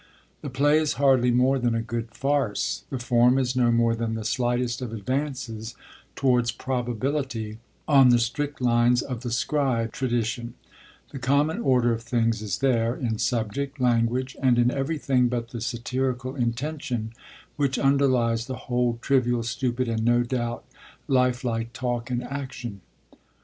'The 0.41 0.49
play 0.49 0.79
is 0.79 0.93
hardly 0.93 1.29
more 1.29 1.59
than 1.59 1.75
a 1.75 1.79
good 1.83 2.09
farce; 2.09 2.85
the 2.89 2.97
form 2.97 3.37
is 3.37 3.55
no 3.55 3.71
more 3.71 3.93
than 3.95 4.15
the 4.15 4.25
slightest 4.25 4.81
of 4.81 4.91
advances 4.91 5.75
towards 6.15 6.51
probability 6.51 7.59
on 7.87 8.09
the 8.09 8.17
strict 8.17 8.59
lines 8.59 9.03
of 9.03 9.21
the 9.21 9.29
Scribe 9.29 9.91
tradition; 9.91 10.55
the 11.11 11.19
'common 11.19 11.59
order 11.59 11.93
of 11.93 12.01
things' 12.01 12.41
is 12.41 12.57
there, 12.57 12.95
in 12.95 13.19
subject, 13.19 13.79
language, 13.79 14.35
and 14.41 14.57
in 14.57 14.71
everything 14.71 15.27
but 15.27 15.49
the 15.49 15.61
satirical 15.61 16.35
intention 16.35 17.13
which 17.55 17.77
underlies 17.77 18.47
the 18.47 18.55
whole 18.55 18.97
trivial, 19.03 19.43
stupid, 19.43 19.87
and 19.87 20.03
no 20.03 20.23
doubt 20.23 20.65
lifelike 21.07 21.71
talk 21.73 22.09
and 22.09 22.23
action. 22.23 22.81